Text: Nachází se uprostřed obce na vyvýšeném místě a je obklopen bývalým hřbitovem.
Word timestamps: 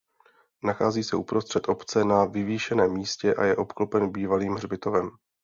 Nachází 0.63 1.03
se 1.03 1.15
uprostřed 1.15 1.69
obce 1.69 2.03
na 2.03 2.25
vyvýšeném 2.25 2.93
místě 2.93 3.33
a 3.35 3.43
je 3.45 3.55
obklopen 3.55 4.11
bývalým 4.11 4.53
hřbitovem. 4.53 5.09